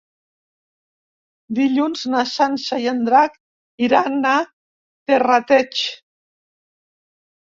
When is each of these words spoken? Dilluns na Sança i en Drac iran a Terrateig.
Dilluns 1.59 2.05
na 2.13 2.21
Sança 2.29 2.79
i 2.85 2.87
en 2.91 3.03
Drac 3.09 3.37
iran 3.89 4.15
a 4.29 4.33
Terrateig. 5.11 5.83